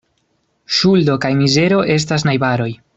Ŝuldo 0.77 1.19
kaj 1.27 1.31
mizero 1.43 1.81
estas 1.99 2.31
najbaroj. 2.31 2.71